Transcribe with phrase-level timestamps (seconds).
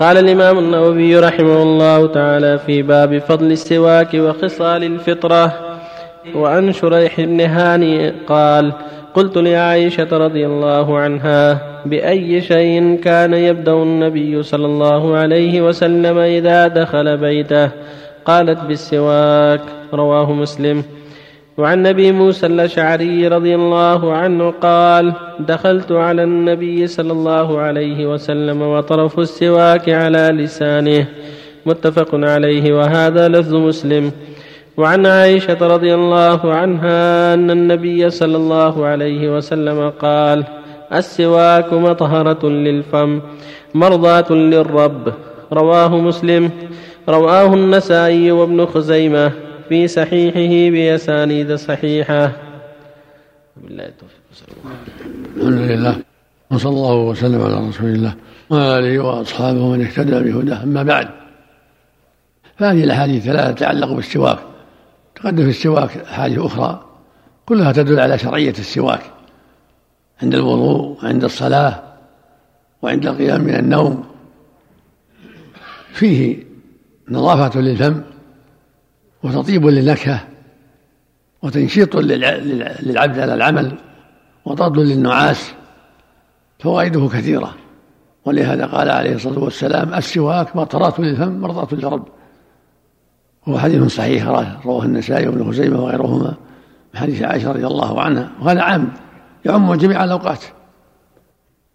[0.00, 5.52] قال الإمام النووي رحمه الله تعالى في باب فضل السواك وخصال الفطرة
[6.34, 8.72] وعن شريح بن هاني قال
[9.14, 16.68] قلت لعائشة رضي الله عنها بأي شيء كان يبدأ النبي صلى الله عليه وسلم إذا
[16.68, 17.70] دخل بيته؟
[18.24, 19.60] قالت بالسواك
[19.92, 20.84] رواه مسلم.
[21.58, 28.62] وعن ابي موسى الأشعري رضي الله عنه قال دخلت على النبي صلى الله عليه وسلم
[28.62, 31.06] وطرف السواك على لسانه
[31.66, 34.12] متفق عليه وهذا لفظ مسلم.
[34.76, 40.44] وعن عائشة رضي الله عنها أن النبي صلى الله عليه وسلم قال
[40.92, 43.20] السواك مطهرة للفم
[43.74, 45.12] مرضاة للرب.
[45.52, 46.50] رواه مسلم.
[47.08, 49.43] رواه النسائي وابن خزيمة.
[49.68, 52.32] في صحيحه بأسانيد صحيحة.
[55.36, 55.96] الحمد لله
[56.50, 58.14] وصلى الله وسلم على رسول الله
[58.50, 60.62] وآله وأصحابه ومن اهتدى بهداه.
[60.62, 61.08] أما بعد
[62.56, 64.38] فهذه الأحاديث لا تتعلق بالسواك.
[65.14, 66.84] تقدم في السواك أحاديث أخرى
[67.46, 69.02] كلها تدل على شرعية السواك.
[70.22, 71.82] عند الوضوء وعند الصلاة
[72.82, 74.04] وعند القيام من النوم.
[75.92, 76.36] فيه
[77.08, 78.02] نظافة للفم
[79.24, 80.26] وتطيب للنكهة
[81.42, 83.72] وتنشيط للعبد على العمل
[84.44, 85.52] وطرد للنعاس.
[86.58, 87.54] فوائده كثيرة.
[88.24, 92.08] ولهذا قال عليه الصلاة والسلام السواك مطرات للفم مرضاة للرب.
[93.48, 94.26] هو حديث صحيح
[94.64, 96.34] رواه النسائي وابن خزيمة وغيرهما
[96.94, 98.30] من حديث عائشة رضي الله عنها.
[98.40, 98.92] وهذا عام
[99.44, 100.44] يعم جميع الأوقات.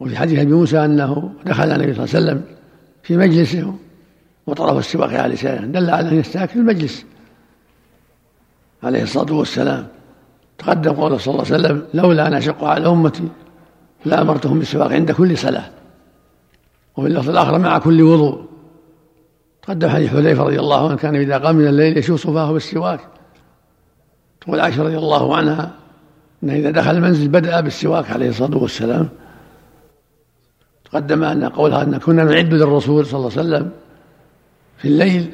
[0.00, 2.42] وفي حديث أبي موسى أنه دخل النبي صلى الله عليه وسلم
[3.02, 3.74] في مجلسه
[4.46, 7.04] وطرف السواك على لسانه دل على أن يستاك في المجلس.
[8.82, 9.86] عليه الصلاة والسلام.
[10.58, 13.28] تقدم قوله صلى الله عليه وسلم لولا أن أشق على أمتي
[14.04, 15.70] لأمرتهم بالسواك عند كل صلاة.
[16.96, 18.44] وفي اللفظ الآخر مع كل وضوء.
[19.62, 23.00] تقدم حديث حذيفة رضي الله عنه كان إذا قام من الليل يشوف صفاه بالسواك.
[24.40, 25.70] تقول عائشة رضي الله عنها
[26.42, 29.08] أنه إذا دخل المنزل بدأ بالسواك عليه الصلاة والسلام.
[30.84, 33.70] تقدم أن قولها أن كنا نعد للرسول صلى الله عليه وسلم
[34.78, 35.32] في الليل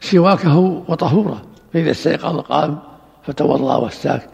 [0.00, 0.58] سواكه
[0.88, 1.42] وطهوره.
[1.72, 2.78] فإذا استيقظ قام
[3.22, 4.28] فتوضأ واستاك.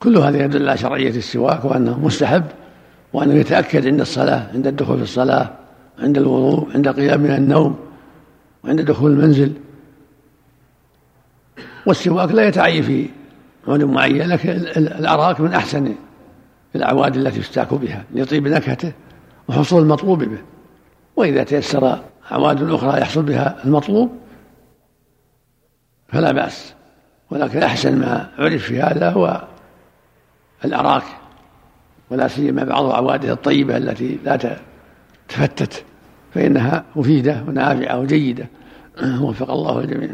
[0.00, 2.44] كل هذا يدل على شرعية السواك وأنه مستحب
[3.12, 5.50] وأنه يتأكد عند الصلاة عند الدخول في الصلاة
[5.98, 7.78] عند الوضوء عند القيام من النوم
[8.64, 9.52] وعند دخول المنزل.
[11.86, 13.08] والسواك لا يتعين في
[13.68, 15.94] عود معين لكن الأراك من أحسن
[16.76, 18.92] الأعواد التي يستاك بها لطيب نكهته
[19.48, 20.38] وحصول المطلوب به.
[21.16, 21.98] وإذا تيسر
[22.32, 24.10] أعواد أخرى يحصل بها المطلوب
[26.08, 26.77] فلا بأس.
[27.30, 29.44] ولكن أحسن ما عرف في هذا هو
[30.64, 31.02] الأراك
[32.10, 34.56] ولا سيما بعض أعواده الطيبة التي لا
[35.28, 35.84] تفتت
[36.34, 38.46] فإنها مفيدة ونافعة وجيدة.
[39.22, 40.10] وفق الله الجميع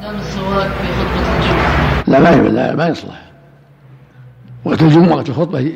[0.00, 2.04] دام السواك في خطبة الجمعة.
[2.06, 3.32] لا ما لا ما يصلح.
[4.64, 5.72] وقت الجمعة وقت الخطبة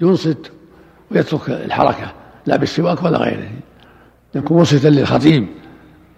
[0.00, 0.52] ينصت
[1.10, 2.12] ويترك الحركة
[2.46, 3.50] لا بالسواك ولا غيره.
[4.34, 5.46] يكون منصتا للخطيب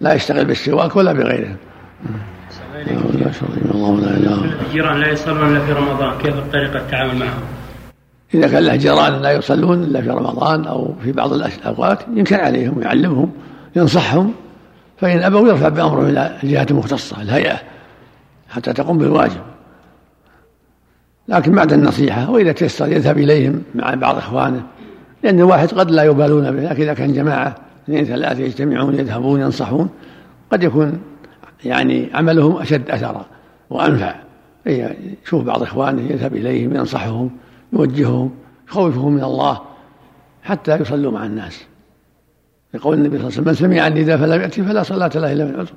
[0.01, 1.55] لا يشتغل بالسواك ولا بغيره.
[4.65, 7.41] الجيران لا يصلون إلا في رمضان كيف طريقة التعامل معهم؟
[8.33, 12.77] إذا كان له جيران لا يصلون إلا في رمضان أو في بعض الأوقات ينكر عليهم
[12.77, 13.31] ويعلمهم
[13.75, 14.33] ينصحهم
[14.97, 17.59] فإن أبوا يرفع بأمره إلى الجهات المختصة الهيئة
[18.49, 19.41] حتى تقوم بالواجب
[21.27, 24.63] لكن بعد النصيحة وإذا تيسر يذهب إليهم مع بعض إخوانه
[25.23, 29.89] لأن الواحد قد لا يبالون به لكن إذا كان جماعة اثنين ثلاثة يجتمعون يذهبون ينصحون
[30.51, 30.99] قد يكون
[31.65, 33.25] يعني عملهم أشد أثرا
[33.69, 34.15] وأنفع.
[34.65, 37.31] يشوف بعض إخوانه يذهب إليهم ينصحهم
[37.73, 38.31] يوجههم
[38.69, 39.61] يخوفهم من الله
[40.43, 41.63] حتى يصلوا مع الناس.
[42.73, 45.45] يقول النبي صلى الله عليه وسلم من سمع النداء فلم يأتي فلا صلاة له إلا
[45.45, 45.71] من عذر.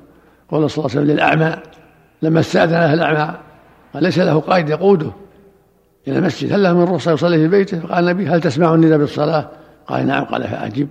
[0.49, 1.55] قول صلى الله عليه وسلم للأعمى
[2.21, 3.35] لما استأذن له الأعمى.
[3.95, 5.11] وليس له قائد يقوده
[6.07, 9.49] إلى المسجد هل له من رخصة يصلي في بيته؟ فقال النبي هل تسمع النداء بالصلاة؟
[9.87, 10.23] قال نعم.
[10.23, 10.87] قال فأجب.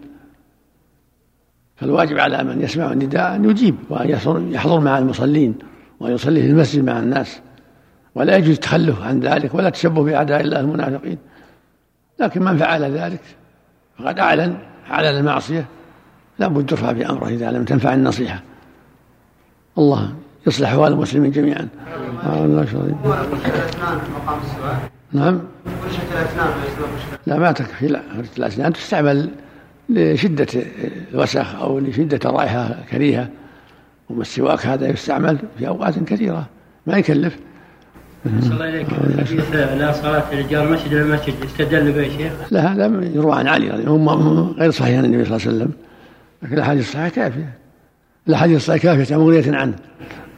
[1.76, 4.11] فالواجب على من يسمع النداء أن يجيب وأن
[4.53, 5.55] يحضر مع المصلين
[6.00, 7.41] وأن يصلي في المسجد مع الناس.
[8.15, 11.19] ولا يجوز التخلف عن ذلك ولا التشبه بأعداء الله المنافقين.
[12.21, 13.21] لكن من فعل ذلك
[13.99, 14.56] فقد أعلن
[14.91, 15.67] أعلن المعصية.
[16.38, 18.43] لا بد ترفع بأمره إذا لم تنفع النصيحة.
[19.79, 20.15] الله
[20.47, 21.69] يصلح أحوال المسلمين جميعا.
[22.26, 22.97] الله
[25.12, 25.41] نعم.
[27.26, 27.88] لا ما تكفي.
[27.88, 28.00] لا
[28.38, 29.31] الأسنان تستعمل
[29.88, 30.46] لشدة
[31.12, 33.28] الوسخ أو لشدة رائحة كريهة
[34.10, 36.46] وما السواك هذا يستعمل في أوقات كثيرة
[36.86, 37.38] ما يكلف.
[38.40, 38.86] صلى الله عليك.
[39.19, 43.82] حديث لا صلاة للجار مسجد المسجد استدل به شيخ لا هذا يروى عن علي رضي
[43.82, 45.72] الله عنه غير صحيح عن النبي صلى الله عليه وسلم
[46.42, 47.52] لكن الأحاديث الصحيحة كافية.
[48.28, 49.75] الأحاديث الصحيحة كافية مغنيه عنه.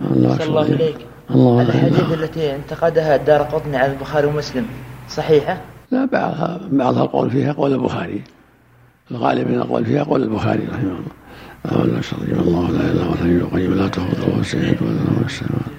[0.00, 0.96] الله الله إليك
[1.31, 4.66] الله الحديث التي انتقدها الدار قطني على البخاري ومسلم
[5.08, 5.60] صحيحة؟
[5.90, 8.22] لا بعضها بعضها القول فيها قول البخاري.
[9.11, 12.00] الغالب من القول فيها قول البخاري رحمه الله.
[12.00, 15.73] شرجم الله لا إله إلا هو القيوم لا تأخذه سنة ولا نوم السماوات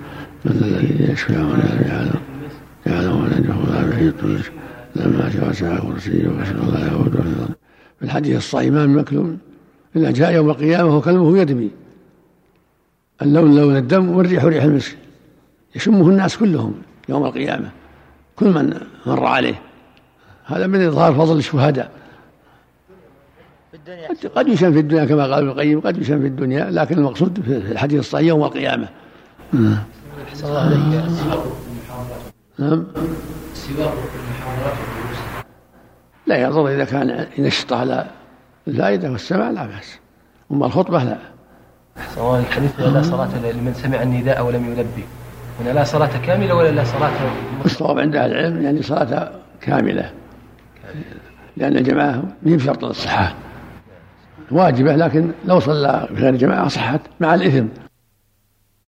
[0.45, 2.21] من الذي يشفع ولا يعلم
[2.85, 4.13] يعلم ولا يجهر ولا يحيط
[4.95, 7.11] لما وسع كرسيه وكشف الله يعود
[7.99, 9.37] في الحديث الصحيح ما من مكلوم
[9.95, 11.69] إلا جاء يوم القيامة وكلمه يدمي.
[13.21, 14.97] اللون لون الدم والريح ريح المسك.
[15.75, 16.73] يشمه الناس كلهم
[17.09, 17.71] يوم القيامة.
[18.35, 18.73] كل من
[19.05, 19.61] مر عليه.
[20.45, 21.91] هذا من إظهار فضل الشهداء.
[24.35, 27.57] قد يشم في الدنيا كما قال ابن القيم قد يشم في الدنيا لكن المقصود في
[27.57, 28.87] الحديث الصحيح يوم القيامة.
[30.27, 30.79] أحسن الله عليك
[32.59, 32.85] نعم.
[36.27, 38.07] لا يضر إذا كان ينشط على
[38.67, 39.99] الفائدة والسمع لا بأس.
[40.51, 41.17] أما الخطبة لا.
[41.97, 42.47] أحسن الله عليك.
[42.47, 45.03] حديث لا صلاة لمن سمع النداء ولم يلبي
[45.61, 47.11] هنا لا صلاة كاملة ولا لا صلاة
[47.65, 49.31] الصواب عند أهل العلم يعني صلاة
[49.61, 50.11] كاملة.
[51.57, 53.35] لأن الجماعة ما بشرط الصحة.
[54.51, 57.65] واجبة لكن لو صلى بغير جماعة صحت مع الإثم.